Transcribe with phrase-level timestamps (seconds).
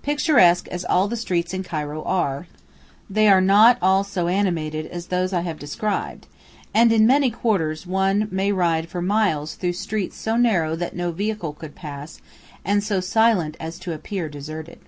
[0.00, 2.46] Picturesque as all the streets of Cairo are,
[3.10, 6.28] they are not all so animated as those I have described,
[6.72, 11.10] and in many quarters one may ride for miles through streets so narrow that no
[11.10, 12.20] vehicle could pass,
[12.64, 14.78] and so silent as to appear deserted.